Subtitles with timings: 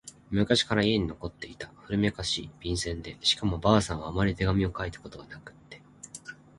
[0.31, 5.79] 昔から家に残っていた古めかしい、便箋でしかも婆さんはあまり手紙を書いたことがなくって……